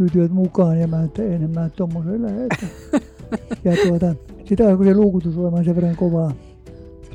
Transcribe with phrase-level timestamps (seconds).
[0.00, 2.44] pyytyivät mukaan ja mä että en mä tommoseen lähde.
[2.44, 2.66] Että.
[3.64, 6.32] ja tuota, sitä alkoi se luukutus olemaan sen verran kovaa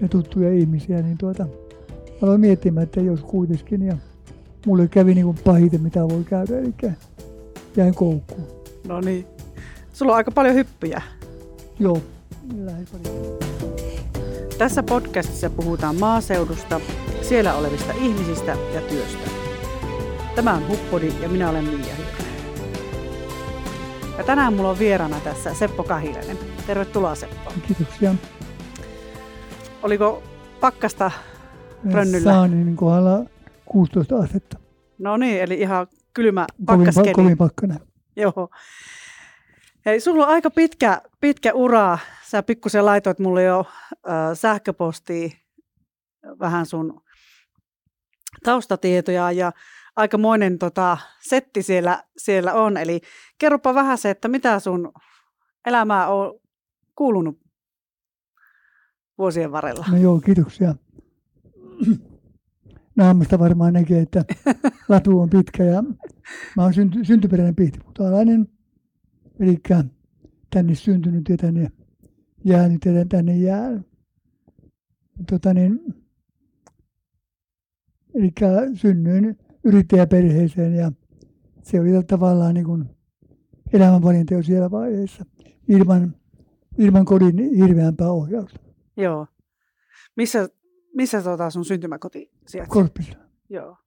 [0.01, 1.47] ja tuttuja ihmisiä, niin tuota,
[2.21, 3.97] aloin miettimään, että jos kuitenkin ja
[4.65, 6.73] mulle kävi niin kuin pahiten mitä voi käydä, eli
[7.77, 8.47] jäin koukkuun.
[8.87, 9.25] No niin.
[9.93, 11.01] Sulla on aika paljon hyppyjä.
[11.79, 12.01] Joo,
[12.57, 13.37] lähes paljon.
[14.57, 16.81] Tässä podcastissa puhutaan maaseudusta,
[17.21, 19.29] siellä olevista ihmisistä ja työstä.
[20.35, 22.24] Tämä on Huppodi ja minä olen Miia Hykkänen.
[24.17, 26.37] Ja tänään mulla on vieraana tässä Seppo Kahilainen.
[26.67, 27.53] Tervetuloa Seppo.
[27.67, 28.15] Kiitoksia.
[29.83, 30.23] Oliko
[30.59, 31.11] pakkasta
[31.93, 32.31] rönnyllä?
[32.33, 33.25] Saanin kohdalla
[33.65, 34.57] 16 astetta.
[34.97, 37.07] No niin, eli ihan kylmä pakkaskeli.
[37.07, 37.79] pa- kovin pakkanen.
[38.15, 38.49] Joo.
[39.85, 41.97] Hei, sulla on aika pitkä, pitkä ura.
[42.23, 45.31] Sä pikkusen laitoit mulle jo äh, sähköpostiin
[46.39, 47.01] vähän sun
[48.43, 49.51] taustatietoja ja
[49.95, 50.97] aikamoinen tota,
[51.29, 52.77] setti siellä, siellä on.
[52.77, 53.01] Eli
[53.37, 54.91] kerropa vähän se, että mitä sun
[55.67, 56.39] elämää on
[56.95, 57.39] kuulunut
[59.17, 59.85] vuosien varrella.
[59.91, 60.75] No joo, kiitoksia.
[62.95, 64.25] Naamasta varmaan näkee, että
[64.89, 65.83] latu on pitkä ja
[66.55, 68.47] mä oon synty, syntyperäinen pihtiputaalainen.
[69.39, 69.59] Eli
[70.53, 71.71] tänne syntynyt ja tänne
[72.45, 73.87] jäänyt ja tänne jäänyt.
[75.29, 75.79] Tota niin,
[78.15, 78.33] eli
[78.73, 80.91] synnyin yrittäjäperheeseen ja
[81.63, 82.85] se oli tavallaan niin kuin
[83.73, 85.25] elämänvalinta jo siellä vaiheessa
[85.67, 86.15] ilman,
[86.77, 88.59] ilman kodin hirveämpää ohjausta.
[88.97, 89.27] Joo.
[90.17, 90.49] Missä,
[90.95, 92.73] missä tota sun syntymäkoti sijaitsee?
[92.73, 93.17] Korpissa.
[93.49, 93.77] Joo.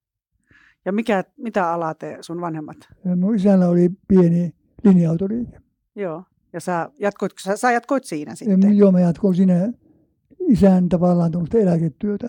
[0.84, 2.76] Ja mikä, mitä alaa te sun vanhemmat?
[3.04, 4.54] Ja Mun isällä oli pieni
[4.84, 5.60] linja-autoliike.
[5.96, 6.24] Joo.
[6.52, 8.60] Ja sä jatkoit, sä, sä jatkoit siinä Ja sitten?
[8.64, 9.72] mun- Joo, mä jatkoin siinä
[10.48, 12.28] isän tavallaan tuommoista eläketyötä,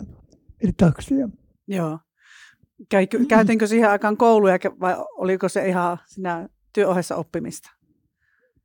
[0.61, 1.29] eli taksia.
[1.67, 1.99] Joo.
[2.89, 7.69] Käykö, käytiinkö siihen aikaan kouluja vai oliko se ihan siinä työohessa oppimista?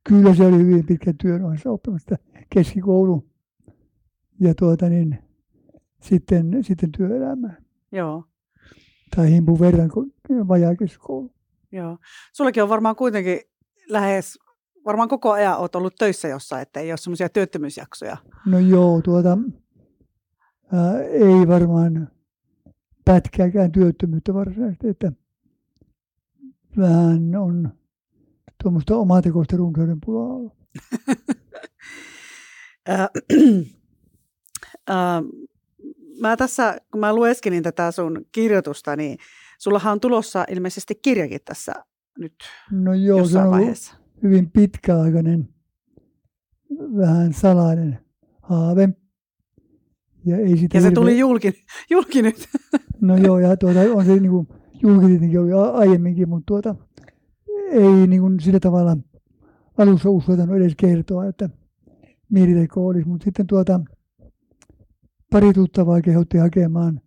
[0.03, 2.15] Kyllä se oli hyvin pitkä työn ohessa oppimista,
[2.49, 3.29] keskikoulu
[4.39, 5.19] ja tuota niin,
[6.01, 7.53] sitten, sitten työelämä.
[7.91, 8.23] Joo.
[9.15, 9.89] Tai himpun verran
[10.47, 11.31] vajaa keskikoulu.
[11.71, 11.97] Joo.
[12.33, 13.39] Sullakin on varmaan kuitenkin
[13.89, 14.39] lähes,
[14.85, 18.17] varmaan koko ajan olet ollut töissä jossain, että ei ole semmoisia työttömyysjaksoja.
[18.45, 19.37] No joo, tuota,
[20.73, 22.07] ää, ei varmaan
[23.05, 25.11] pätkääkään työttömyyttä varsinaisesti, että
[26.77, 27.73] vähän on
[28.63, 30.53] tuommoista omatekoista runsauden pulaa ollut.
[36.21, 39.17] Mä tässä, kun mä lueskelin tätä sun kirjoitusta, niin
[39.59, 41.73] sullahan on tulossa ilmeisesti kirjakin tässä
[42.19, 42.35] nyt
[42.71, 43.95] No joo, se on vaiheessa.
[44.23, 45.49] hyvin pitkäaikainen,
[46.97, 47.99] vähän salainen
[48.41, 48.89] haave.
[50.25, 51.53] Ja, ei sitä Ja se tuli julki,
[51.89, 52.47] julki nyt.
[53.01, 54.47] No joo, ja tuota, on se niin kuin,
[54.83, 56.75] julki tietenkin oli aiemminkin, mutta tuota,
[57.71, 58.97] ei niin kuin sillä tavalla
[59.77, 61.49] alussa uskaltanut edes kertoa, että
[62.29, 63.07] mieliteko olisi.
[63.07, 63.79] Mutta sitten tuota,
[65.31, 67.01] pari tuttavaa kehotti hakemaan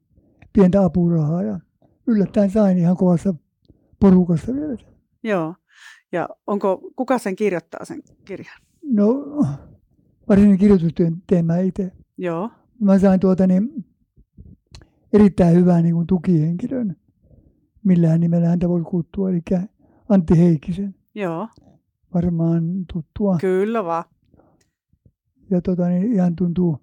[0.53, 1.61] pientä apurahaa ja
[2.07, 3.35] yllättäen sain ihan kovassa
[4.01, 4.77] porukassa vielä.
[5.23, 5.55] Joo.
[6.13, 8.57] Ja onko, kuka sen kirjoittaa sen kirjan?
[8.83, 9.15] No,
[10.29, 11.93] varsinainen kirjoitustyön teen mä itse.
[12.19, 12.51] Joo.
[12.81, 13.85] Mä sain tuota niin,
[15.13, 16.97] erittäin hyvää niin kuin tukihenkilön,
[17.85, 19.41] millään nimellä häntä voi kutsua, eli
[20.09, 21.49] Antti Heikkisen, Joo.
[22.15, 23.39] varmaan tuttua.
[23.41, 24.05] Kyllä vaan.
[25.51, 26.79] Ja tota, niin ihan tuntuu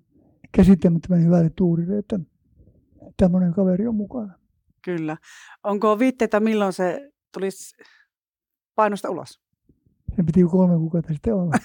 [0.52, 2.20] käsittämättömän hyvälle tuurille, että
[3.18, 4.34] tämmöinen kaveri on mukana.
[4.82, 5.18] Kyllä.
[5.64, 7.76] Onko viitteitä, milloin se tulisi
[8.76, 9.42] painosta ulos?
[10.16, 11.56] Se piti kolme kuukautta sitten olla.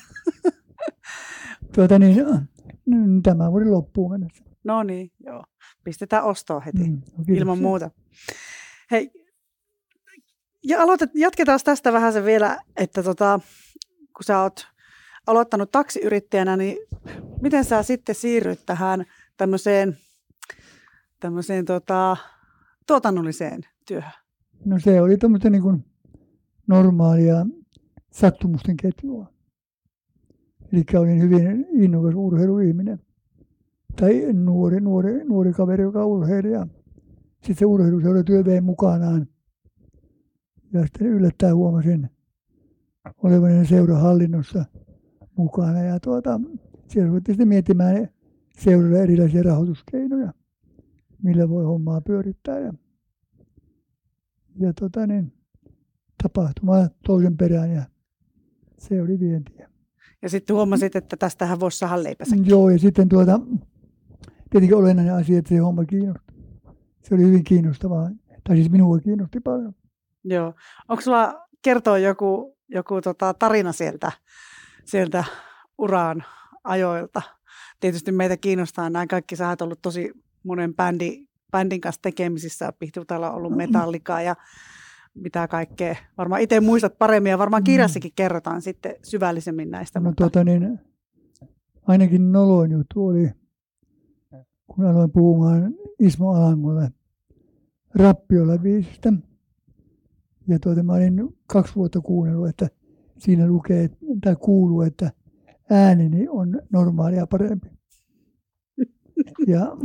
[1.75, 2.17] tuota, niin,
[2.91, 4.45] mm, tämä vuoden loppuun mennessä.
[4.65, 5.45] No niin, joo.
[5.85, 6.79] Pistetään ostoon heti.
[6.79, 7.35] Mm, no kiitoksia.
[7.37, 7.91] ilman muuta.
[8.91, 9.11] Hei,
[10.65, 13.41] ja aloitet, jatketaan tästä vähän se vielä, että tota,
[14.17, 14.67] kun sä oot
[15.27, 16.77] aloittanut taksiyrittäjänä, niin
[17.41, 19.05] miten sä sitten siirryt tähän
[19.37, 19.99] tämmöiseen,
[21.21, 22.17] tämmöiseen tota,
[22.87, 24.13] tuotannolliseen työhön?
[24.65, 25.85] No se oli tämmöistä niin
[26.67, 27.47] normaalia
[28.11, 29.27] sattumusten ketjua.
[30.73, 33.01] Eli olin hyvin innokas urheiluihminen.
[34.01, 36.51] Tai nuori, nuori, nuori kaveri, joka urheili.
[36.51, 36.67] Ja
[37.33, 39.27] sitten se urheiluseuratyö vei mukanaan.
[40.73, 42.11] Ja sitten yllättäen huomasin
[43.23, 44.65] olevani seurahallinnossa
[45.37, 45.79] mukana.
[45.79, 46.41] Ja tuota,
[46.89, 48.09] siellä ruvettiin sitten miettimään
[48.59, 50.33] seuralla erilaisia rahoituskeinoja,
[51.23, 52.59] millä voi hommaa pyörittää.
[52.59, 52.73] Ja
[54.61, 55.33] ja tota niin,
[56.23, 57.83] tapahtuma toisen perään ja
[58.79, 59.71] se oli vientiä.
[60.23, 62.37] Ja sitten huomasit, että tästähän voisi saada leipänsä.
[62.45, 63.41] Joo, ja sitten tuota,
[64.51, 66.33] tietenkin olennainen asia, että se homma kiinnosti.
[67.03, 68.11] Se oli hyvin kiinnostavaa,
[68.49, 69.75] tai siis minua kiinnosti paljon.
[70.25, 70.55] Joo.
[70.89, 74.13] Onko sulla kertoa joku, joku tota, tarina sieltä,
[74.85, 75.25] sieltä
[75.79, 76.25] uraan
[76.65, 77.23] ajoilta.
[77.81, 79.37] Tietysti meitä kiinnostaa nämä kaikki.
[79.37, 80.13] Sä oot ollut tosi
[80.43, 82.73] monen bändi, bändin kanssa tekemisissä.
[82.79, 84.37] Pihtutalla on ollut metallikaa ja
[85.15, 85.97] mitä kaikkea.
[86.19, 90.01] Varmaan itse muistat paremmin ja varmaan kirjassakin kerrotaan sitten syvällisemmin näistä.
[90.01, 90.25] No mutta...
[90.25, 90.81] tuota niin,
[91.87, 93.31] ainakin noloin juttu oli,
[94.67, 96.91] kun aloin puhumaan Ismo Alangolle
[97.95, 99.13] rappiolla biisistä.
[100.49, 102.69] Ja tuota, mä olin kaksi vuotta kuunnellut, että
[103.19, 103.91] siinä lukee
[104.25, 105.11] tai kuuluu, että
[105.71, 107.69] ääneni on normaalia parempi.
[109.47, 109.77] Ja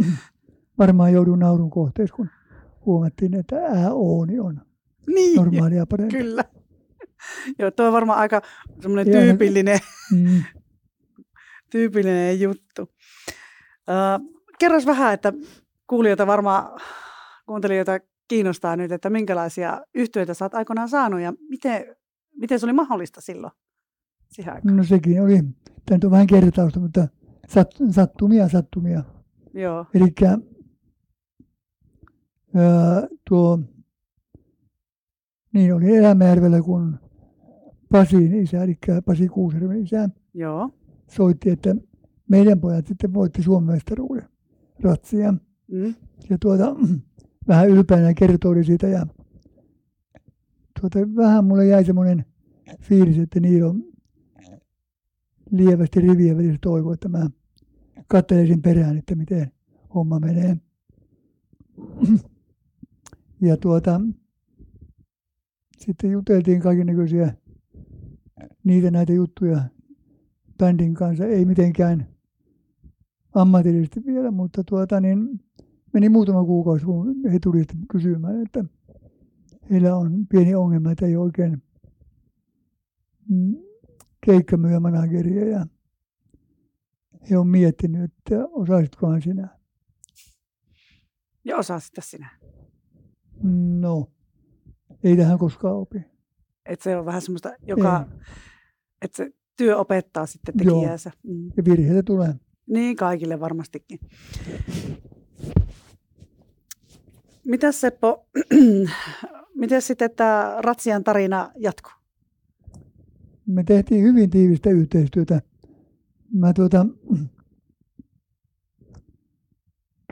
[0.77, 2.30] varmaan joudun naurun kohteeksi, kun
[2.86, 4.62] huomattiin, että ääooni on
[5.07, 6.17] niin, normaalia parempi.
[6.17, 6.43] Kyllä.
[7.59, 8.41] Joo, tuo on varmaan aika
[8.81, 9.79] semmoinen tyypillinen,
[10.11, 10.43] mm.
[11.71, 12.81] tyypillinen juttu.
[12.81, 15.33] Uh, kerros vähän, että
[15.87, 16.81] kuulijoita varmaan,
[17.45, 21.95] kuuntelijoita kiinnostaa nyt, että minkälaisia yhtiöitä sä oot aikoinaan saanut ja miten,
[22.35, 23.53] miten se oli mahdollista silloin?
[24.63, 25.39] No sekin oli,
[25.85, 27.07] tämä on vähän kertausta, mutta
[27.47, 29.03] sat, sattumia, sattumia.
[29.53, 29.85] Joo.
[29.93, 30.13] Eli
[33.29, 33.59] tuo,
[35.55, 36.99] niin oli Elämäjärvellä, kun
[37.91, 40.69] Pasin isä, eli Pasi Kuuserven isä, Joo.
[41.11, 41.75] soitti, että
[42.29, 44.29] meidän pojat sitten voitti Suomen mestaruuden
[44.79, 45.31] ratsia.
[45.71, 45.95] Mm.
[46.29, 46.75] Ja tuota,
[47.47, 49.07] vähän ylpeänä kertoi siitä ja
[50.81, 52.25] tuota, vähän mulle jäi semmoinen
[52.81, 53.83] fiilis, että niillä on
[55.51, 57.29] lievästi rivien välissä toivo, että mä
[58.07, 59.51] katselisin perään, että miten
[59.95, 60.57] homma menee.
[63.41, 64.01] Ja tuota,
[65.85, 67.33] sitten juteltiin kaikenlaisia
[68.63, 69.61] niitä näitä juttuja
[70.57, 72.07] bändin kanssa, ei mitenkään
[73.35, 75.39] ammatillisesti vielä, mutta tuota, niin
[75.93, 78.65] meni muutama kuukausi, kun he tulivat kysymään, että
[79.69, 81.63] heillä on pieni ongelma, että ei oikein
[83.29, 83.55] mm,
[84.25, 85.65] keikkamyyjämanageria ja
[87.29, 89.47] he on miettinyt, että osaisitkohan sinä.
[91.45, 92.29] Ja osasitko sinä?
[93.79, 94.11] No,
[95.05, 96.01] ei tähän koskaan opi.
[96.65, 98.05] Että se on vähän semmoista, joka,
[99.01, 101.11] että se työ opettaa sitten tekijäänsä.
[101.23, 101.51] Mm.
[101.57, 102.35] Ja virheitä tulee.
[102.67, 103.99] Niin, kaikille varmastikin.
[107.45, 108.27] Mitäs Seppo,
[109.61, 111.93] miten sitten tämä Ratsian tarina jatkuu?
[113.47, 115.41] Me tehtiin hyvin tiivistä yhteistyötä.
[116.33, 116.85] Mä tuota,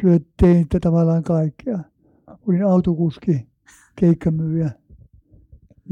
[0.02, 1.80] kyllä tein tavallaan kaikkea.
[2.48, 3.48] Olin autokuski,
[3.96, 4.72] keikkamyyjä.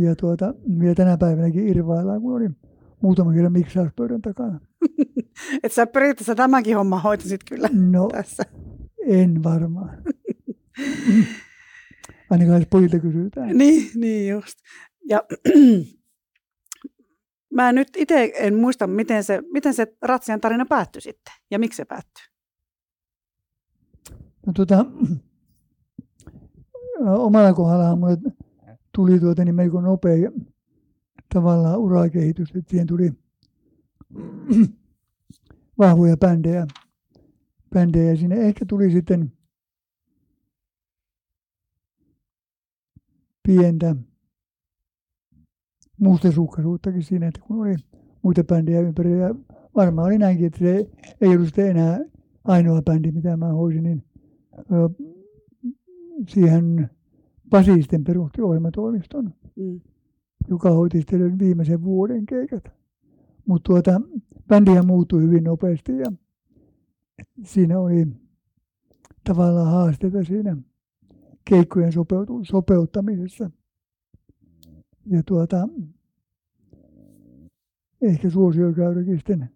[0.01, 2.55] Ja tuota, vielä tänä päivänäkin irvaillaan, kun olin
[3.01, 4.59] muutama kerran miksauspöydän takana.
[5.63, 8.43] Et sä periaatteessa tämänkin homma hoitisit kyllä no, tässä.
[9.07, 10.03] en varmaan.
[12.29, 13.57] Ainakaan jos pojilta kysytään.
[13.57, 14.59] Niin, niin just.
[15.09, 15.23] Ja
[17.55, 21.77] mä nyt itse en muista, miten se, miten se Ratsian tarina päättyi sitten ja miksi
[21.77, 22.23] se päättyi.
[24.47, 24.85] No tuota,
[27.27, 28.17] omalla kohdallaan mulle
[28.95, 30.31] tuli tuota niin melko nopea
[31.33, 33.11] tavallaan urakehitys, että siihen tuli
[35.77, 36.67] vahvoja bändejä,
[37.73, 38.35] bändejä sinne.
[38.35, 39.31] Ehkä tuli sitten
[43.47, 43.95] pientä
[45.97, 47.75] mustasukkaisuuttakin siinä, että kun oli
[48.21, 49.35] muita bändejä ympärillä.
[49.75, 50.89] Varmaan oli näinkin, että se
[51.21, 51.99] ei ollut sitten enää
[52.43, 54.03] ainoa bändi, mitä mä hoisin, niin
[56.27, 56.89] siihen
[57.51, 59.81] Pasi sitten perusti ohjelmatoimiston, mm.
[60.49, 62.63] joka hoiti sitten viimeisen vuoden keikat.
[63.45, 64.01] Mutta tuota,
[64.47, 66.11] bändiä muuttui hyvin nopeasti ja
[67.43, 68.07] siinä oli
[69.23, 70.57] tavallaan haasteita siinä
[71.45, 73.51] keikkojen sopeutu, sopeuttamisessa.
[75.05, 75.67] Ja tuota,
[78.01, 79.49] ehkä suosiokäyräkin sitten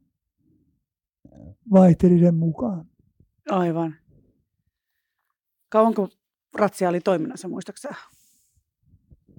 [1.71, 2.85] vaihteli sen mukaan.
[3.49, 3.95] Aivan.
[5.69, 6.09] Kauanko
[6.55, 7.95] ratsia oli toiminnassa, muistaakseni?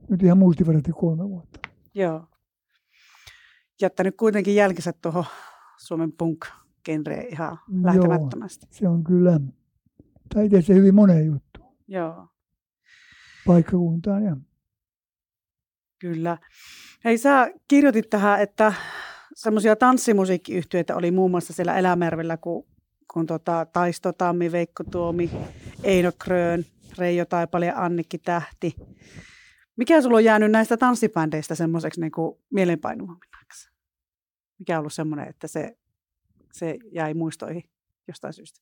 [0.08, 1.61] Nyt ihan muistivarasti kolme vuotta.
[1.94, 2.28] Joo.
[3.80, 5.25] Jättänyt kuitenkin jälkensä tuohon
[5.78, 8.66] Suomen punk-genreen ihan lähtemättömästi.
[8.66, 9.40] Joo, se on kyllä,
[10.35, 11.61] tai se hyvin moneen juttu.
[11.88, 12.28] Joo.
[13.46, 14.37] Paikkakuntaan ja
[15.99, 16.38] Kyllä.
[17.04, 18.73] Hei, sä kirjoitit tähän, että
[19.35, 22.66] semmoisia tanssimusiikkiyhtiöitä oli muun muassa siellä Elämervellä, kun,
[23.12, 25.30] kun tota, Taisto Tammi, Veikko Tuomi,
[25.85, 26.64] Eino Krön,
[26.98, 28.76] Reijo Taipale ja Annikki Tähti.
[29.76, 32.12] Mikä sulla on jäänyt näistä tanssibändeistä semmoiseksi niin
[32.50, 33.70] mielenpainuvammaksi?
[34.58, 35.78] Mikä on ollut semmoinen, että se,
[36.52, 37.62] se jäi muistoihin
[38.08, 38.60] jostain syystä?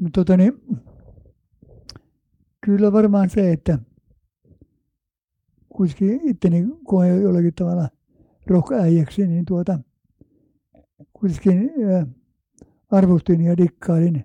[0.00, 0.52] No, tota niin,
[2.64, 3.78] kyllä varmaan se, että
[5.68, 7.88] kuitenkin itteni koen jollakin tavalla
[8.46, 9.78] rock-äijäksi, niin tuota,
[11.12, 11.70] kuitenkin
[12.90, 14.24] arvostin ja dikkailin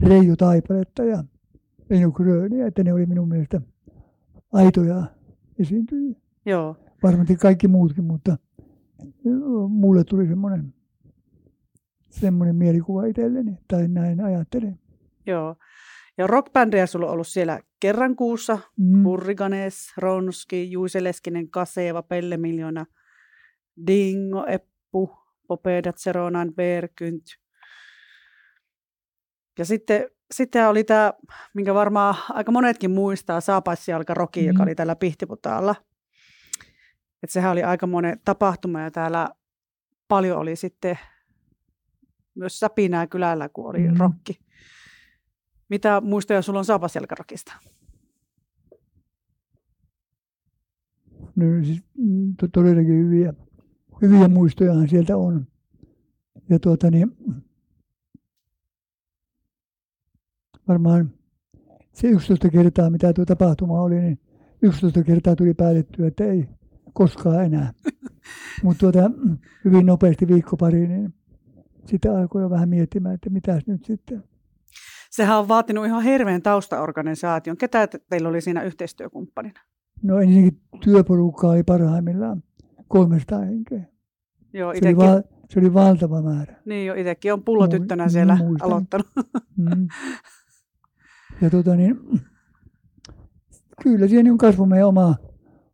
[0.00, 1.24] Reijo Taipaletta ja
[1.90, 3.60] Eino Gröniä, että ne oli minun mielestä
[4.52, 5.04] aitoja
[5.58, 6.16] esiintyjiä.
[6.46, 6.76] Joo.
[7.02, 8.36] Varmasti kaikki muutkin, mutta
[9.68, 10.74] mulle tuli semmoinen,
[12.10, 14.78] semmoinen mielikuva itselleni, tai näin ajattelen.
[15.26, 15.56] Joo.
[16.18, 18.58] Ja rockbändejä sulla on ollut siellä kerran kuussa.
[18.76, 19.04] Mm.
[19.04, 22.86] Hurriganes, Ronski, Juise Leskinen, Kaseva, Pelle Miljona,
[23.86, 27.24] Dingo, Eppu, Popedat, Seronan, Berkynt.
[29.58, 31.12] Ja sitten, sitten oli tämä,
[31.54, 34.46] minkä varmaan aika monetkin muistaa, Saapaisjalka Roki, mm.
[34.46, 35.74] joka oli täällä Pihtiputaalla.
[37.22, 39.28] Et sehän oli aika monen tapahtuma ja täällä
[40.08, 40.98] paljon oli sitten
[42.34, 43.96] myös säpinää kylällä, kun oli mm.
[43.96, 44.38] rokki.
[45.68, 47.52] Mitä muistoja sulla on Saapasjalkarokista?
[51.36, 53.34] No siis mm, todellakin hyviä,
[54.02, 55.46] hyviä muistojahan sieltä on.
[56.48, 57.16] Ja tuota niin,
[60.68, 61.10] varmaan
[61.92, 64.18] se 11 kertaa, mitä tuo tapahtuma oli, niin
[64.62, 66.48] 11 kertaa tuli päätettyä, että ei
[66.92, 67.72] koskaan enää.
[68.62, 69.10] Mutta tuota,
[69.64, 71.14] hyvin nopeasti viikko pari, niin
[71.86, 74.24] sitä alkoi jo vähän miettimään, että mitäs nyt sitten.
[75.10, 77.56] Sehän on vaatinut ihan hirveän taustaorganisaation.
[77.56, 79.60] Ketä teillä oli siinä yhteistyökumppanina?
[80.02, 82.42] No ensinnäkin työporukkaa oli parhaimmillaan
[82.88, 83.84] 300 henkeä.
[84.52, 86.54] Joo, se, oli va- se oli valtava määrä.
[86.64, 88.70] Niin jo, itsekin on pullotyttönä siellä Muistan.
[88.70, 89.06] aloittanut.
[89.56, 89.88] Mm.
[91.40, 92.00] Ja tota niin,
[93.82, 95.16] kyllä siinä on kasvu meidän omaa,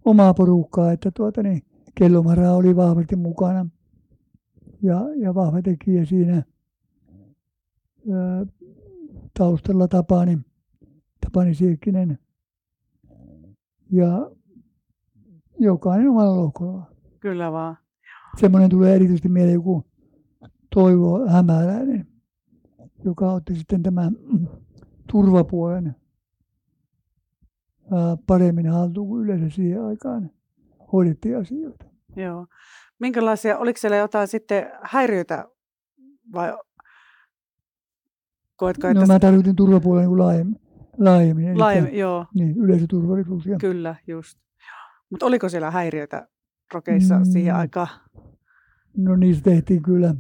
[0.04, 1.62] omaa porukkaa, että tuota niin,
[1.94, 3.66] Kellomara oli vahvasti mukana
[4.82, 6.42] ja, ja vahva tekijä siinä.
[8.12, 8.46] Ää,
[9.38, 10.38] taustalla Tapani,
[11.20, 12.18] Tapani Siekkinen
[13.92, 14.30] ja
[15.58, 16.82] jokainen omalla lohkolla.
[17.20, 17.76] Kyllä vaan.
[18.40, 19.84] Semmoinen tulee erityisesti mieleen joku
[20.74, 22.06] Toivo Hämäläinen,
[23.04, 24.16] joka otti sitten tämän
[25.12, 25.96] turvapuolen
[28.26, 30.30] paremmin haltuun kuin yleensä siihen aikaan
[30.92, 31.84] hoidettiin asioita.
[32.16, 32.46] Joo.
[32.98, 35.48] Minkälaisia, oliko siellä jotain sitten häiriöitä
[36.32, 36.52] vai
[38.60, 39.00] Koetko, että...
[39.00, 40.60] No mä tarkoitin turvapuolen niin laajemmin.
[40.98, 42.26] Laajemmin, laajemmin joo.
[42.34, 43.46] Niin, yleisöturvallisuus.
[43.46, 43.56] Ja...
[43.60, 44.38] Kyllä, just.
[45.10, 46.28] Mutta oliko siellä häiriöitä
[46.74, 47.24] rokeissa mm.
[47.24, 47.88] siihen aikaan?
[48.96, 50.14] No niistä tehtiin kyllä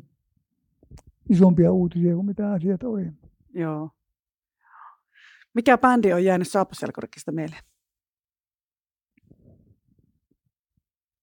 [1.28, 3.12] isompia uutisia kuin mitä asiat oli.
[3.54, 3.90] Joo.
[5.54, 7.62] Mikä bändi on jäänyt Saappaselkorikista mieleen?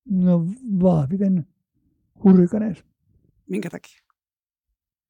[0.10, 0.46] No
[0.82, 1.48] vahviten
[2.24, 2.84] hurrikanees.
[3.50, 4.00] Minkä takia?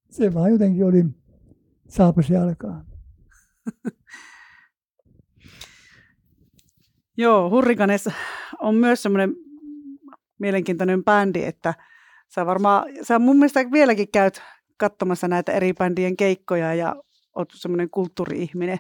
[0.10, 1.04] Se vaan jotenkin oli
[1.88, 2.86] saapas jalkaan.
[7.18, 8.10] Joo, Hurrikanes
[8.60, 9.36] on myös semmoinen
[10.40, 11.74] mielenkiintoinen bändi, että
[12.28, 14.42] sä varmaan, sä mun mielestä vieläkin käyt
[14.78, 16.96] katsomassa näitä eri bändien keikkoja ja
[17.36, 18.78] oot semmoinen kulttuuri-ihminen.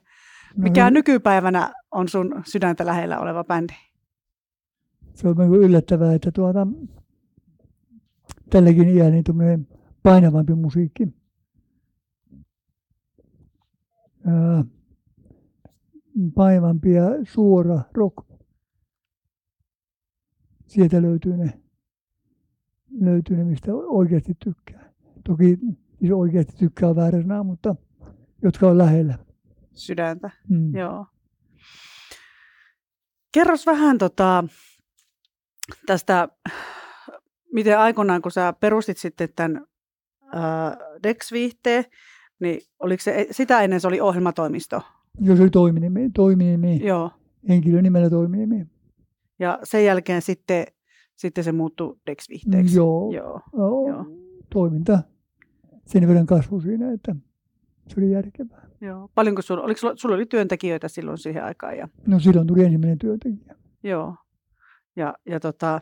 [0.55, 3.73] Mikä no, nykypäivänä on sun sydäntä lähellä oleva bändi?
[5.13, 6.67] Se on niin yllättävää, että tuota,
[8.49, 9.67] tälläkin iällä niin
[10.03, 11.07] painavampi musiikki
[16.35, 18.17] paivampi ja suora rock.
[20.67, 21.53] Sieltä löytyy ne,
[22.99, 24.93] löytyy ne, mistä oikeasti tykkää.
[25.23, 25.59] Toki
[25.99, 27.75] siis oikeasti tykkää väärä mutta
[28.41, 29.26] jotka on lähellä.
[29.77, 30.75] Sydäntä, mm.
[30.75, 31.05] joo.
[33.31, 34.43] Kerros vähän tota,
[35.85, 36.29] tästä,
[37.53, 39.65] miten aikoinaan, kun sä perustit sitten tämän
[40.35, 41.85] äh, Dex-viihteen,
[42.39, 44.81] niin oliko se, sitä ennen se oli ohjelmatoimisto?
[45.19, 46.85] Joo, se oli toiminimi, toiminimi.
[46.85, 47.11] Joo.
[47.49, 48.65] Henkilönimellä toiminimi.
[49.39, 50.65] Ja sen jälkeen sitten,
[51.15, 52.75] sitten se muuttui Dex-vihteeksi.
[52.75, 53.11] Joo.
[53.11, 53.41] Joo.
[53.53, 53.89] Joo.
[53.89, 54.05] Joo.
[54.53, 54.99] Toiminta
[55.85, 57.15] sen verran kasvoi siinä, että
[57.87, 58.66] se oli järkevää.
[58.81, 59.09] Joo.
[59.15, 61.77] Paljonko sulla, oliko sulla, sulla oli työntekijöitä silloin siihen aikaan?
[61.77, 61.87] Ja...
[62.07, 63.55] No silloin tuli ensimmäinen työntekijä.
[63.83, 64.15] Joo.
[64.95, 65.81] Ja, ja tota,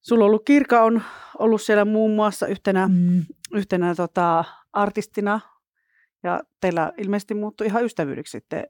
[0.00, 1.02] sulla on ollut Kirka on
[1.38, 3.24] ollut siellä muun muassa yhtenä, mm.
[3.54, 5.40] yhtenä tota, artistina
[6.22, 8.64] ja teillä ilmeisesti muuttui ihan ystävyydeksi sitten.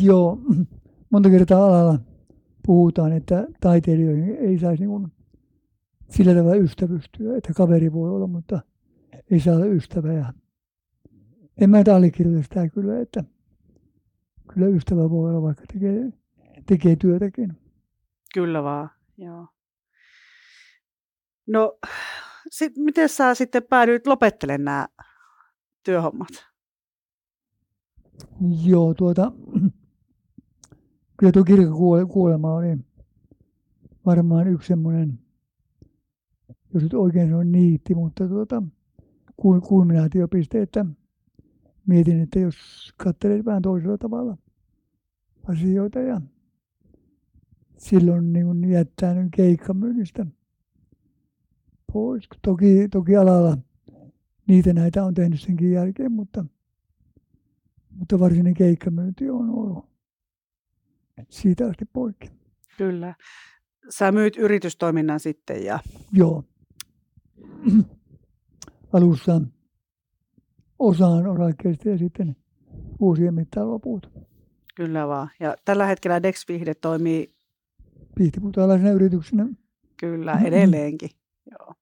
[0.00, 0.38] Joo,
[1.12, 1.98] monta kertaa alalla
[2.66, 5.12] puhutaan, että taiteilijoihin ei saisi niin
[6.10, 8.60] sillä tavalla ystävystyä, että kaveri voi olla, mutta
[9.30, 10.12] ei saa olla ystävä.
[10.12, 10.32] Ja
[11.60, 13.24] en mä allekirjoita sitä kyllä, että
[14.54, 16.12] kyllä ystävä voi olla, vaikka tekee,
[16.66, 17.52] tekee työtäkin.
[18.34, 19.46] Kyllä vaan, joo.
[21.46, 21.78] No,
[22.50, 24.88] sit, miten sä sitten päädyit lopettelemaan nämä
[25.82, 26.28] työhommat?
[28.64, 29.32] Joo, tuota,
[31.18, 32.76] kyllä tuo kirkkokuolema oli
[34.06, 35.18] varmaan yksi semmoinen,
[36.74, 38.62] jos nyt oikein se on niitti, mutta tuota,
[39.68, 40.86] kulminaatiopiste, että
[41.86, 42.56] mietin, että jos
[42.96, 44.36] katselee vähän toisella tavalla
[45.44, 46.20] asioita ja
[47.78, 50.26] silloin niin jättänyt keikkamyynnistä
[51.92, 52.28] pois.
[52.42, 53.58] Toki, toki alalla
[54.46, 56.44] niitä näitä on tehnyt senkin jälkeen, mutta,
[57.90, 59.92] mutta varsinainen keikkamyynti on ollut
[61.28, 62.30] siitä asti poikki.
[62.78, 63.14] Kyllä.
[63.88, 65.78] Sä myyt yritystoiminnan sitten ja...
[66.12, 66.44] Joo.
[68.92, 69.40] Alussa
[70.82, 72.36] osaan osakkeista ja sitten
[73.00, 74.10] vuosien mittaan loput.
[74.74, 75.30] Kyllä vaan.
[75.40, 77.34] Ja tällä hetkellä Dex Vihde toimii...
[78.16, 79.46] Pihtiputaalaisena yrityksenä.
[80.00, 81.10] Kyllä, edelleenkin.
[81.50, 81.74] Joo.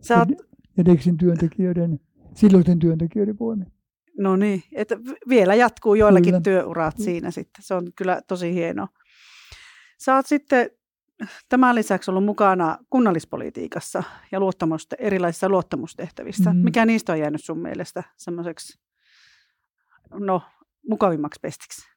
[0.00, 0.28] Sä oot...
[0.76, 2.00] Ja Dexin työntekijöiden,
[2.34, 3.72] silloisten työntekijöiden voimin.
[4.18, 4.98] No niin, että
[5.28, 6.40] vielä jatkuu joillakin kyllä.
[6.40, 7.64] työurat siinä sitten.
[7.64, 8.88] Se on kyllä tosi hieno.
[9.98, 10.70] Sä oot sitten
[11.48, 14.02] tämän lisäksi ollut mukana kunnallispolitiikassa
[14.32, 16.52] ja luottamuste, erilaisissa luottamustehtävissä.
[16.52, 16.58] Mm.
[16.58, 18.80] Mikä niistä on jäänyt sun mielestä semmoiseksi
[20.14, 20.42] no,
[20.88, 21.92] mukavimmaksi pestiksi?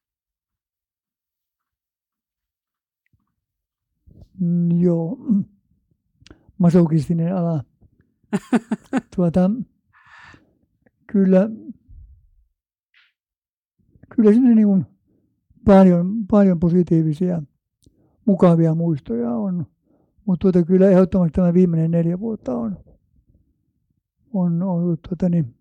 [4.39, 5.17] Mm, joo,
[6.57, 7.63] masokistinen ala.
[9.15, 9.51] tuota,
[11.07, 11.49] kyllä,
[14.15, 14.85] kyllä sinne niin kuin
[15.65, 17.41] paljon, paljon positiivisia,
[18.25, 19.65] mukavia muistoja on.
[20.25, 22.77] Mutta tuota, kyllä ehdottomasti tämä viimeinen neljä vuotta on,
[24.33, 25.55] on ollut tuota, niin,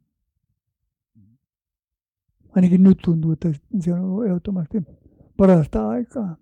[2.57, 4.83] ainakin nyt tuntuu, että se on ollut ehdottomasti
[5.37, 6.37] parasta aikaa.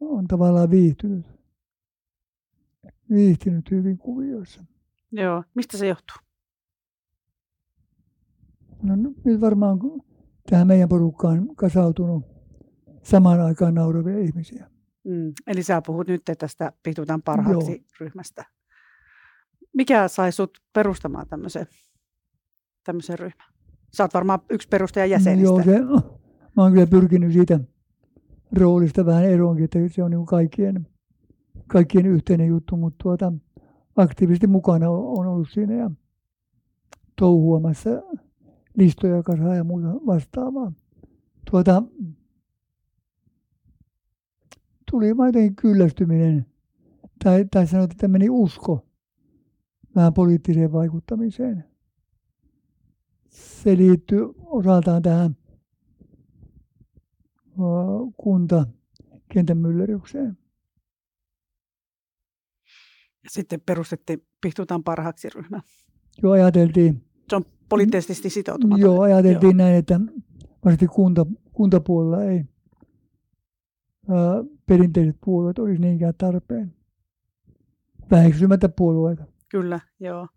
[0.00, 1.26] On tavallaan viihtynyt,
[3.10, 4.64] viihtynyt hyvin kuvioissa.
[5.12, 6.16] Joo, mistä se johtuu?
[8.82, 9.78] No nyt varmaan
[10.50, 12.31] tähän meidän porukkaan kasautunut
[13.02, 14.70] samaan aikaan nauravia ihmisiä.
[15.04, 17.80] Mm, eli sä puhut nyt tästä Pihtutan parhaaksi Joo.
[18.00, 18.44] ryhmästä.
[19.72, 21.66] Mikä sai sut perustamaan tämmöisen,
[22.84, 23.52] tämmöisen ryhmän?
[23.94, 25.44] Sä oot varmaan yksi perustajan jäsenistä.
[25.44, 25.80] Joo, se,
[26.56, 27.60] mä oon kyllä pyrkinyt siitä
[28.52, 30.86] roolista vähän eroonkin, että se on niin kaikkien,
[31.66, 33.32] kaikkien yhteinen juttu, mutta tuota,
[33.96, 35.90] aktiivisesti mukana on ollut siinä ja
[37.18, 37.90] touhuamassa
[38.76, 40.72] listoja kasaa ja muuta vastaavaa.
[41.50, 41.82] Tuota,
[44.92, 46.46] tuli vain jotenkin kyllästyminen,
[47.24, 48.86] tai, tai sanotaan, että meni usko
[49.96, 51.64] vähän poliittiseen vaikuttamiseen.
[53.28, 55.36] Se liittyy osaltaan tähän
[58.16, 58.66] kunta.
[63.24, 65.60] Ja sitten perustettiin Pihtutaan parhaaksi ryhmä.
[66.22, 67.04] Joo, ajateltiin.
[67.30, 68.80] Se on poliittisesti sitoutumaton.
[68.80, 69.52] Joo, ajateltiin Joo.
[69.52, 70.00] näin, että
[70.64, 72.44] varsinkin kunta, kuntapuolella ei
[74.66, 76.74] perinteiset puolueet olisi niinkään tarpeen.
[78.10, 79.24] Väheksymättä puolueita.
[79.48, 80.28] Kyllä, joo.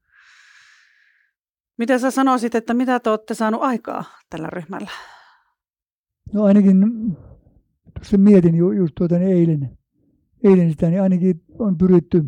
[1.78, 4.90] Mitä sä sanoisit, että mitä te olette saanut aikaa tällä ryhmällä?
[6.34, 6.88] No ainakin,
[7.94, 9.78] tuossa mietin ju, just tuota niin eilen,
[10.44, 12.26] eilen sitä, niin ainakin on pyritty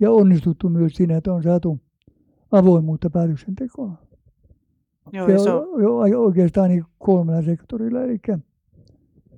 [0.00, 1.80] ja onnistuttu myös siinä, että on saatu
[2.52, 3.98] avoimuutta päätöksentekoon.
[5.12, 5.82] Joo, ja se on...
[5.82, 8.18] jo, oikeastaan niin kolmella sektorilla, eli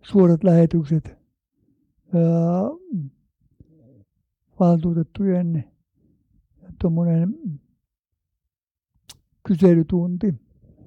[0.02, 1.18] suorat lähetykset,
[2.14, 2.22] ää,
[4.60, 5.64] valtuutettujen
[6.80, 7.34] tuommoinen
[9.48, 10.34] kyselytunti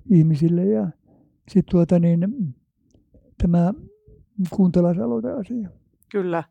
[0.10, 0.88] ihmisille ja
[1.48, 2.56] sitten tuota niin,
[3.42, 3.74] tämä
[4.50, 5.70] kuuntelaisaloiteasia.
[6.12, 6.44] Kyllä,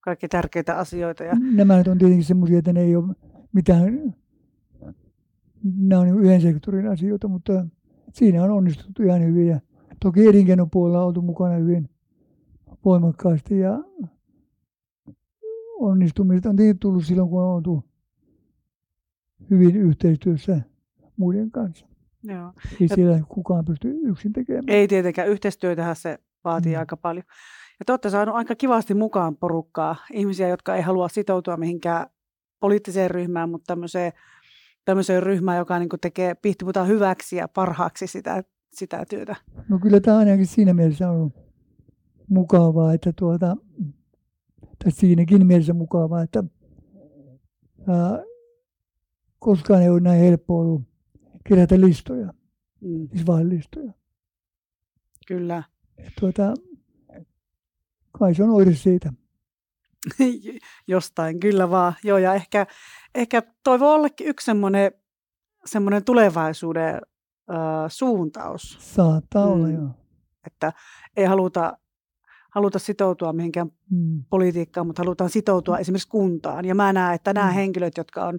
[0.00, 1.24] kaikki tärkeitä asioita.
[1.24, 1.34] Ja...
[1.54, 3.14] Nämä nyt on tietenkin semmoisia, että ne ei ole
[3.52, 4.14] mitään,
[5.64, 7.66] nämä on yhden sektorin asioita, mutta
[8.12, 9.46] siinä on onnistuttu ihan hyvin.
[9.46, 9.60] Ja
[10.00, 11.88] toki elinkeinopuolella on oltu mukana hyvin
[12.86, 13.78] voimakkaasti ja
[15.80, 17.84] onnistumista on tietenkin tullut silloin, kun on oltu
[19.50, 20.60] hyvin yhteistyössä
[21.16, 21.86] muiden kanssa.
[22.22, 22.52] Joo.
[22.80, 24.64] Ei ja siellä kukaan pysty yksin tekemään.
[24.68, 25.28] Ei tietenkään.
[25.28, 26.78] Yhteistyötähän se vaatii mm.
[26.78, 27.24] aika paljon.
[27.78, 29.96] Ja te olette saaneet aika kivasti mukaan porukkaa.
[30.12, 32.06] Ihmisiä, jotka ei halua sitoutua mihinkään
[32.60, 34.12] poliittiseen ryhmään, mutta tämmöiseen,
[34.84, 39.36] tämmöiseen ryhmään, joka niin tekee pihtiputaan hyväksi ja parhaaksi sitä, sitä työtä.
[39.68, 41.32] No kyllä tämä ainakin siinä mielessä on
[42.28, 43.56] mukavaa, että tuota,
[44.84, 46.44] tai siinäkin mielessä mukavaa, että
[47.88, 48.22] ää,
[49.38, 50.82] koskaan ei ole näin helppo ollut
[51.48, 52.32] kerätä listoja,
[52.80, 53.08] mm.
[53.08, 53.92] siis vain listoja.
[55.26, 55.62] Kyllä.
[55.98, 56.54] Et tuota,
[58.18, 59.12] kai se on oire siitä.
[60.88, 61.94] Jostain, kyllä vaan.
[62.04, 62.66] Joo, ja ehkä,
[63.14, 64.92] ehkä toivo ollekin yksi semmoinen,
[65.64, 66.94] semmoinen tulevaisuuden
[67.50, 67.54] ö,
[67.88, 69.52] suuntaus, Saattaa Mm.
[69.52, 69.88] olla, joo.
[70.46, 70.72] että
[71.16, 71.78] ei haluta,
[72.56, 74.24] haluta sitoutua mihinkään Mm.
[74.30, 76.64] politiikkaan, mutta halutaan sitoutua esimerkiksi kuntaan.
[76.64, 77.54] Ja mä näen, että nämä Mm.
[77.54, 78.38] henkilöt, jotka on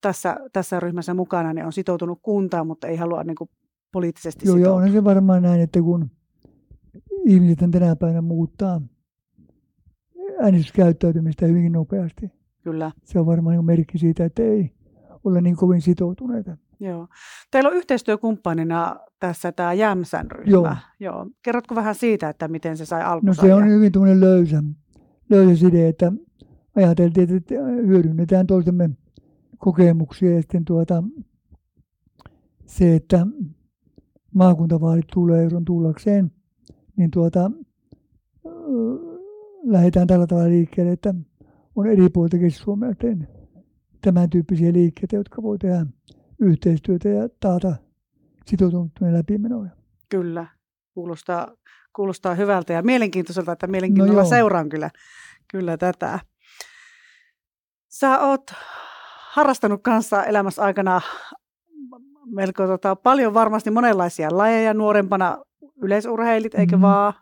[0.00, 3.50] tässä, tässä ryhmässä mukana, ne on sitoutunut kuntaan, mutta ei halua niin kuin
[3.92, 4.76] poliittisesti Joo, ja sitoutua.
[4.76, 6.10] onhan se varmaan näin, että kun
[7.26, 8.80] ihmiset tänä päivänä muuttaa
[10.42, 12.30] äänestyskäyttäytymistä hyvinkin nopeasti,
[12.62, 14.70] Kyllä, se on varmaan niin merkki siitä, että ei
[15.24, 16.56] olla niin kovin sitoutuneita.
[16.80, 17.08] Joo.
[17.50, 20.52] Teillä on yhteistyökumppanina tässä tämä Jämsän ryhmä.
[20.52, 20.76] Joo.
[21.00, 21.26] joo.
[21.42, 23.42] Kerrotko vähän siitä, että miten se sai No alkunsa?
[23.42, 24.62] se on hyvin tuommoinen löysä,
[25.30, 26.12] löysä side, että
[26.76, 27.54] ajateltiin, että
[27.86, 28.90] hyödynnetään toistemme
[29.58, 31.02] kokemuksia ja sitten tuota,
[32.66, 33.26] se, että
[34.34, 36.30] maakuntavaalit tulee, jos on tullakseen,
[36.96, 37.50] niin tuota,
[39.64, 41.14] lähdetään tällä tavalla liikkeelle, että
[41.76, 42.92] on eri puolilta Keski-Suomea
[44.00, 45.86] tämän tyyppisiä liikkeitä, jotka voi tehdä
[46.40, 47.74] yhteistyötä ja taata
[48.46, 49.70] sitoutumisen läpimenoja.
[50.08, 50.46] Kyllä,
[50.94, 51.48] kuulostaa,
[51.92, 54.28] kuulostaa hyvältä ja mielenkiintoiselta, että mielenkiinnolla joo.
[54.28, 54.90] seuraan kyllä,
[55.50, 56.18] kyllä tätä.
[57.88, 58.42] Sä oot
[59.30, 61.00] harrastanut kanssa elämässä aikana
[62.26, 65.38] melko tota, paljon varmasti monenlaisia lajeja nuorempana
[65.82, 66.82] yleisurheilit, eikö Mhm.
[66.82, 67.12] vaan?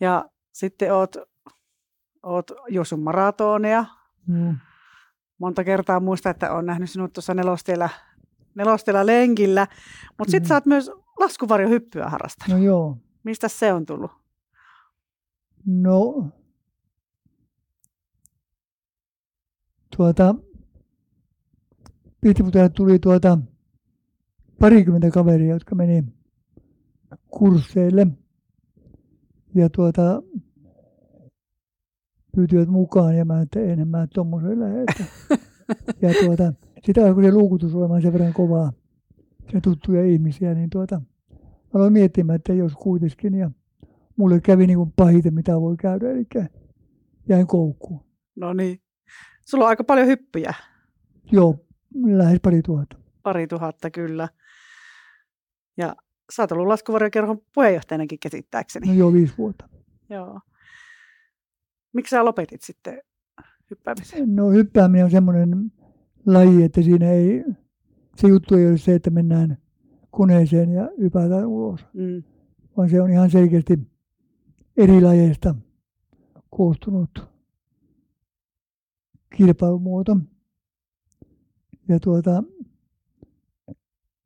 [0.00, 1.16] Ja sitten oot,
[2.22, 3.84] oot juossut maratoneja.
[4.28, 4.54] Joo.
[5.38, 7.88] Monta kertaa muista, että on nähnyt sinut tuossa nelostiellä,
[8.54, 9.66] nelostiellä lenkillä.
[10.18, 10.48] Mutta sitten Mhm.
[10.48, 12.58] sä oot myös laskuvarjohyppyä harrastanut.
[12.60, 12.98] No joo.
[13.24, 14.10] Mistä se on tullut?
[15.66, 16.28] No,
[19.96, 20.34] tuota,
[22.20, 23.38] Pihtiputajalle tuli tuota
[24.60, 26.04] parikymmentä kaveria, jotka meni
[27.30, 28.06] kursseille
[29.54, 30.22] ja tuota,
[32.36, 34.80] pyysivät mukaan ja mä että en mä tuommoiseen lähde.
[34.82, 35.04] että-
[36.02, 36.52] Ja tuota,
[36.84, 38.72] sitä alkoi se luukutus olemaan sen verran kovaa,
[39.52, 41.00] se tuttuja ihmisiä, niin tuota,
[41.74, 43.50] aloin miettimään, että jos kuitenkin ja
[44.16, 46.26] mulle kävi niin kuin pahiten, mitä voi käydä, eli
[47.28, 48.04] jäin koukkuun.
[48.36, 48.80] No niin.
[49.46, 50.54] Sulla on aika paljon hyppyjä.
[51.32, 51.66] Joo,
[52.06, 52.96] lähes pari tuhatta.
[53.22, 54.28] Pari tuhatta kyllä.
[55.76, 55.96] Ja
[56.36, 58.86] sä oot ollut laskuvarjokerhon puheenjohtajanakin käsittääkseni.
[58.86, 59.68] No joo, viisi vuotta.
[60.10, 60.40] Joo.
[61.92, 63.02] Miksi sä lopetit sitten
[63.70, 64.36] hyppäämisen?
[64.36, 65.72] No hyppääminen on semmoinen
[66.26, 67.44] laji, että siinä ei,
[68.16, 69.58] se juttu ei ole se, että mennään
[70.10, 72.22] koneeseen ja hypätään ulos, Mm.
[72.76, 73.78] vaan se on ihan selkeästi
[74.76, 75.54] eri lajeista
[76.50, 77.10] koostunut
[79.36, 80.16] kilpailumuoto.
[81.88, 82.42] Ja tuota,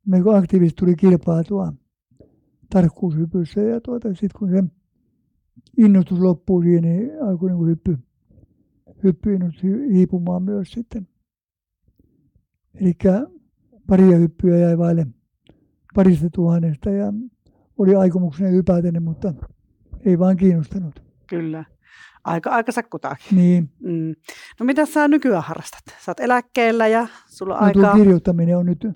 [0.05, 1.73] me kun aktiivisesti tuli kilpailtua
[2.69, 4.63] tarkkuushypyssä ja tuota, sitten kun se
[5.77, 7.97] innostus loppui siihen, niin alkoi niin hyppy,
[9.63, 11.07] hi- hiipumaan myös sitten.
[12.81, 12.93] Eli
[13.87, 15.07] paria hyppyä jäi vaille
[15.95, 17.13] parista tuhannesta ja
[17.77, 19.33] oli aikomuksena hypätä mutta
[20.05, 21.03] ei vaan kiinnostanut.
[21.27, 21.65] Kyllä.
[22.23, 23.37] Aika, aika sakkutaakin.
[23.37, 24.15] Niin, Mm.
[24.59, 25.81] No mitä sä nykyään harrastat?
[25.99, 28.87] Sä oot eläkkeellä ja sulla on no aikaa, kirjoittaminen on nyt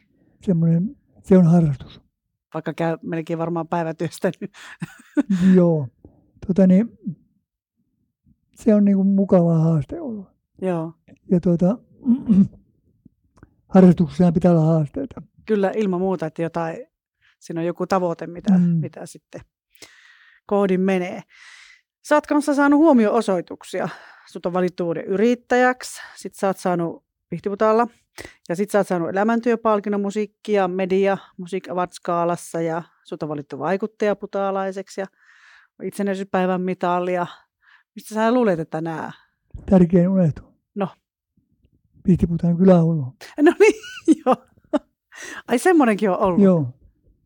[0.41, 2.02] semmoinen, se on harrastus.
[2.54, 4.32] vaikka käy melkein varmaan päivätyöstä.
[4.41, 4.52] niin
[5.56, 5.88] Joo.
[6.48, 6.98] Tota niin,
[8.56, 10.28] se on niin kuin mukava haaste ollut.
[10.62, 10.93] Joo.
[11.32, 11.78] Ja tuota,
[13.73, 15.21] harrastuksessa pitää olla haasteita.
[15.45, 16.88] Kyllä ilman muuta, että jotain,
[17.39, 18.59] siinä on joku tavoite, mitä, Mm.
[18.63, 19.41] mitä sitten
[20.45, 21.21] koodin menee.
[22.07, 23.89] Sä oot kanssa saanut huomio-osoituksia.
[24.31, 27.88] Sut on valittu vuoden yrittäjäksi, sit sä oot saanut Pihtiputaalla,
[28.49, 32.01] ja sit sä oot saanut elämäntyöpalkinnon musiikki ja media Music Awards
[32.65, 35.07] ja sut on valittu vaikuttajaputaalaiseksi, ja
[35.83, 37.27] itsenäisyyspäivän mitalia.
[37.95, 39.12] Mistä sä luulet, että nämä?
[39.69, 40.41] Tärkein unohtu.
[40.75, 40.88] No.
[42.03, 43.05] Pihtiputaan kylähullu.
[43.41, 43.73] No niin,
[44.25, 44.35] joo.
[45.47, 46.41] Ai semmonenkin on ollut.
[46.41, 46.67] Joo.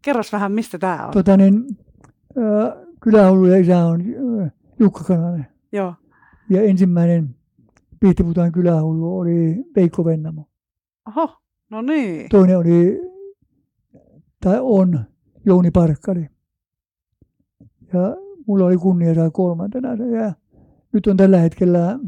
[0.01, 1.13] Kerros vähän, mistä tämä on.
[1.13, 1.65] Tota niin,
[2.37, 4.01] äh, kylähullu ja isä on
[4.41, 5.47] äh, Jukka Kananen.
[5.71, 5.93] Joo.
[6.49, 7.35] Ja ensimmäinen
[7.99, 10.45] Pihtiputaan kylähullu oli Veikko Vennamo.
[11.07, 11.37] Oho,
[11.69, 12.29] no niin.
[12.29, 13.01] Toinen oli,
[14.43, 15.05] tai on,
[15.45, 16.29] Jouni Parkkari.
[17.93, 18.15] Ja
[18.47, 20.07] mulla oli kunnia saada kolmantena se.
[20.07, 20.33] Ja
[20.93, 21.99] nyt on tällä hetkellä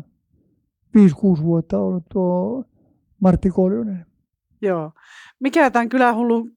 [0.97, 2.63] 5-6 vuotta ollut tuo
[3.19, 4.05] Martti Koljonen.
[4.61, 4.91] Joo.
[5.39, 6.51] Mikä tämän kylähullun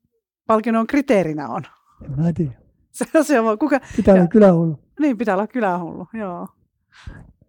[0.47, 1.63] palkinnon kriteerinä on?
[2.05, 2.53] En mä tiedä.
[2.93, 4.79] Se, se on, kuka, Pitää olla kylähullu.
[5.01, 6.49] niin pitää olla kylähullu, joo.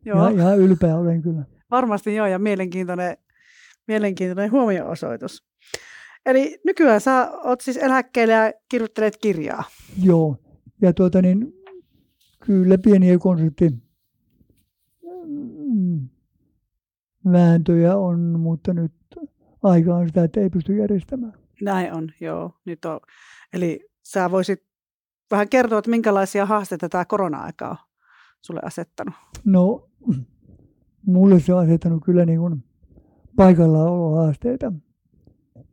[0.06, 1.43] Joo, Ja, ihan ylpeä olen kyllä.
[1.72, 3.17] varmasti joo, ja mielenkiintoinen,
[3.88, 5.43] mielenkiintoinen huomio-osoitus.
[6.26, 9.63] Eli nykyään sä oot siis eläkkeellä ja kirjoittelet kirjaa.
[10.04, 10.38] Joo.
[10.82, 11.54] Ja tuota niin,
[12.46, 15.53] kyllä pieniä konsertti mm,
[17.32, 18.94] vääntöjä on, mutta nyt
[19.64, 21.34] aika on sitä, että ei pysty järjestämään.
[21.62, 22.56] Näin on, joo.
[22.66, 23.00] Nyt on.
[23.54, 24.64] Eli sä voisit
[25.32, 27.78] vähän kertoa, että minkälaisia haasteita tämä korona-aika on
[28.42, 29.14] sulle asettanut?
[29.46, 29.90] No,
[31.06, 32.64] mulle se on asettanut kyllä niin kuin
[33.36, 34.74] paikallaolohaasteita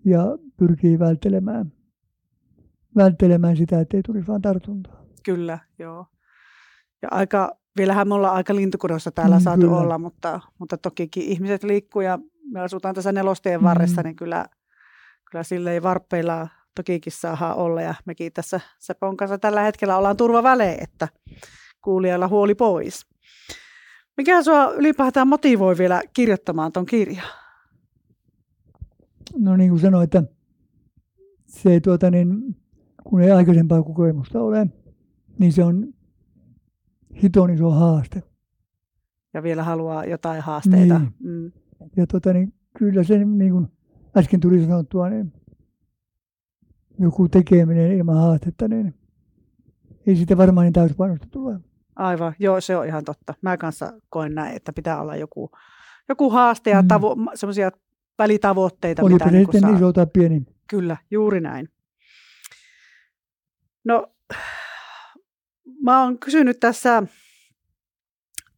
[0.05, 0.25] ja
[0.57, 1.73] pyrkii välttelemään,
[2.97, 5.05] välttelemään sitä, ettei tulisi vaan tartuntaa.
[5.25, 6.07] Kyllä, joo.
[7.03, 9.77] Ja aika, vielähän me ollaan aika lintukudossa täällä mm, saatu kyllä.
[9.77, 12.19] olla, mutta, mutta tokikin ihmiset liikkuu ja
[12.53, 14.05] me asutaan tässä nelosteen varressa, mm.
[14.05, 14.47] niin kyllä,
[15.31, 17.83] kyllä silleen varppeilla tokikin saa olla.
[17.83, 21.09] Ja mekin tässä Sepon kanssa tällä hetkellä ollaan turvavälein, että
[21.85, 23.07] kuulijalla huoli pois.
[24.17, 27.27] Mikä sinua ylipäätään motivoi vielä kirjoittamaan tuon kirjan?
[29.39, 30.23] No niin kuin sanoin, että
[31.47, 32.57] se tuota niin,
[33.05, 34.67] kun ei aikaisempaa kokemusta ole,
[35.39, 35.95] niin se on
[37.23, 38.23] hiton iso haaste.
[39.35, 40.99] Ja vielä haluaa jotain haasteita.
[40.99, 41.15] Niin.
[41.21, 41.53] Mm.
[41.97, 43.69] Ja tuota niin, kyllä se niin kuin
[44.17, 45.33] äsken tuli sanottua, niin
[46.99, 48.95] joku tekeminen ilman haastetta, niin
[50.07, 51.61] ei siitä varmaan niin täyspainosta tule.
[51.97, 53.35] Aivan, joo, se on ihan totta.
[53.43, 55.51] Mä kanssa koen näin, että pitää olla joku,
[56.09, 56.89] joku haaste ja mm.
[56.89, 57.71] tavo- semmoisia
[58.19, 59.03] välitavoitteita.
[59.03, 60.47] Oli mitä niin sitten iso tai pieni.
[60.71, 61.69] Kyllä, juuri näin.
[63.85, 64.07] No,
[65.83, 67.03] mä oon kysynyt tässä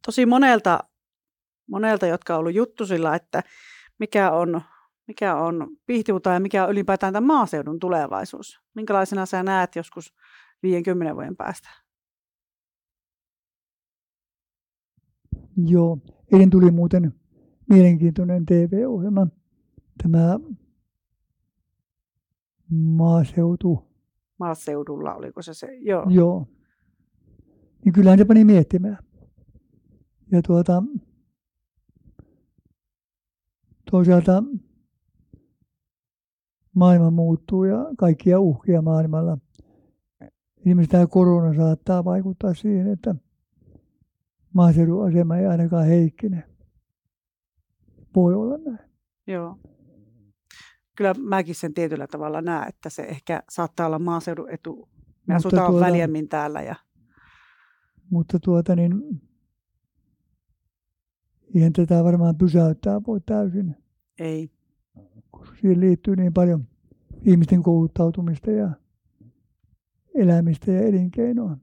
[0.05, 0.79] tosi monelta,
[1.69, 3.43] monelta jotka on ollut juttusilla, että
[3.99, 4.61] mikä on,
[5.07, 8.59] mikä on Pihtivuta ja mikä on ylipäätään tämän maaseudun tulevaisuus.
[8.75, 10.13] Minkälaisena sä näet joskus
[10.63, 11.69] 50 vuoden päästä?
[15.65, 15.97] Joo,
[16.33, 17.13] eilen tuli muuten
[17.69, 19.27] mielenkiintoinen TV-ohjelma,
[20.03, 20.39] tämä
[22.69, 23.93] maaseutu.
[24.39, 25.67] Maaseudulla, oliko se se?
[25.81, 26.05] Joo.
[26.09, 26.47] Joo.
[27.85, 28.97] Niin kyllähän se pani miettimään.
[30.31, 30.83] Ja tuota,
[33.91, 34.43] toisaalta
[36.75, 39.37] maailma muuttuu ja kaikkia uhkia maailmalla.
[40.57, 43.15] Esimerkiksi tämä korona saattaa vaikuttaa siihen, että
[44.53, 46.43] maaseudun asema ei ainakaan heikkene.
[48.15, 48.89] Voi olla näin.
[49.27, 49.57] Joo.
[50.97, 54.89] Kyllä mäkin sen tietyllä tavalla näen, että se ehkä saattaa olla maaseudun etu.
[55.27, 56.61] Me mutta asutaan tuota, väljemmin täällä.
[56.61, 56.75] Ja...
[58.13, 59.21] Mutta tuota niin,
[61.55, 63.75] eihän tätä varmaan pysäyttää voi täysin.
[64.19, 64.51] Ei.
[65.31, 66.67] Koska siihen liittyy niin paljon
[67.25, 68.69] ihmisten kouluttautumista ja
[70.15, 71.57] elämistä ja elinkeinoa.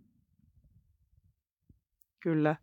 [2.23, 2.57] Kyllä.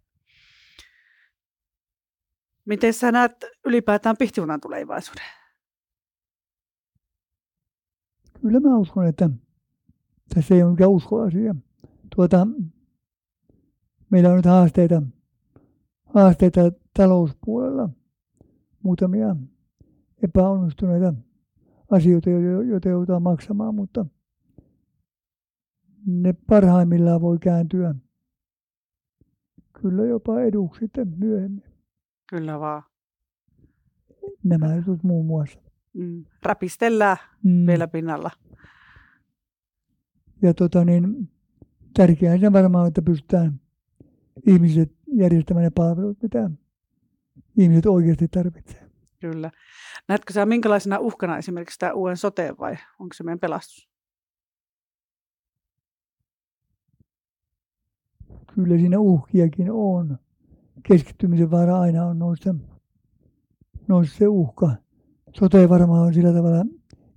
[2.65, 5.25] Miten sä näet ylipäätään Pihtivunan tulevaisuuden?
[8.41, 9.29] Kyllä mä uskon, että
[10.35, 11.55] tässä ei ole mikään uskoasia.
[12.15, 12.47] Tuota,
[14.09, 15.01] meillä on nyt haasteita,
[16.05, 16.61] haasteita
[16.97, 17.89] talouspuolella,
[18.83, 19.35] muutamia
[20.23, 21.13] epäonnistuneita
[21.91, 22.29] asioita,
[22.69, 24.05] joita joudutaan maksamaan, mutta
[26.05, 27.95] ne parhaimmillaan voi kääntyä
[29.81, 31.63] kyllä jopa eduksi sitten myöhemmin.
[32.29, 32.83] Kyllä vaan.
[34.43, 35.59] Nämä jutut muun muassa.
[35.93, 36.25] Mm.
[36.43, 37.67] Räpistellään mm.
[37.67, 38.31] vielä pinnalla.
[40.41, 41.29] Ja tota niin,
[41.93, 43.61] tärkeää se varmaan, että pystytään
[44.45, 46.49] ihmiset järjestämään ne palvelut, mitä
[47.57, 48.87] ihmiset oikeasti tarvitsevat.
[49.19, 49.51] Kyllä.
[50.07, 53.89] Näetkö sä minkälaisena uhkana esimerkiksi tämä uuden sote vai onko se meidän pelastus?
[58.53, 60.17] Kyllä siinä uhkiakin on
[60.83, 62.55] keskittymisen vaara aina on nousta,
[63.87, 64.71] nousta se uhka.
[65.33, 66.65] Sote varmaan on sillä tavalla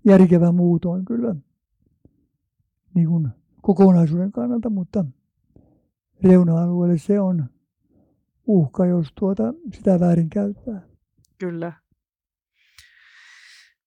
[0.05, 1.37] järkevä muutoin kyllä
[2.95, 3.29] niin kuin
[3.63, 5.05] kokonaisuuden kannalta, mutta
[6.25, 7.47] reuna-alueelle se on
[8.47, 9.43] uhka, jos tuota,
[9.75, 10.83] sitä väärin käyttää.
[11.39, 11.73] Kyllä.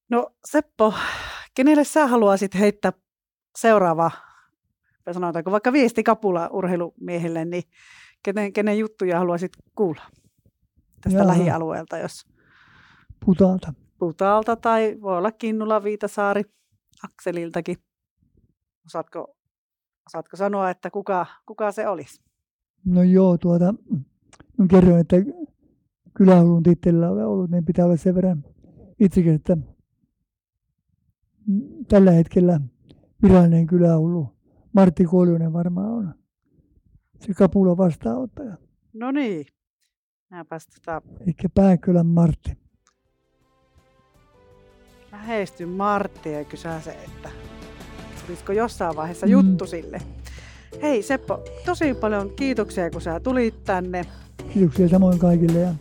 [0.09, 0.93] No Seppo,
[1.55, 2.93] kenelle sä haluaisit heittää
[3.57, 4.11] seuraava,
[5.11, 7.63] sanotaanko vaikka viesti kapula urheilumiehille, niin
[8.23, 10.01] kenen, kenen juttuja haluaisit kuulla
[11.01, 11.27] tästä Jaa.
[11.27, 12.25] lähialueelta, jos...
[13.25, 13.73] Putaalta.
[13.99, 16.43] Putaalta tai voi olla Kinnula, Viitasaari,
[17.03, 17.77] Akseliltakin.
[18.85, 19.35] Osaatko,
[20.07, 22.21] osaatko sanoa, että kuka, kuka se olisi?
[22.85, 23.73] No joo, tuota,
[24.69, 25.15] kerroin, että
[26.13, 28.43] kylähulun tittelillä on ollut, niin pitää olla sen verran
[28.99, 29.57] itsekin, että
[31.87, 32.59] tällä hetkellä
[33.23, 34.27] virallinen kylähullu
[34.73, 36.13] Martti Koljonen varmaan on
[37.19, 38.57] se kapula vastaanottaja.
[38.93, 39.45] No niin.
[40.29, 41.01] Näinpäs tota...
[41.19, 42.57] Eli Pääkölän Martti.
[45.11, 47.29] Lähesty Martti ja kysää se, että
[48.25, 49.31] tulisiko jossain vaiheessa mm.
[49.31, 50.01] juttu sille.
[50.81, 54.05] Hei Seppo, tosi paljon kiitoksia kun sä tulit tänne.
[54.53, 55.73] Kiitoksia samoin kaikille ja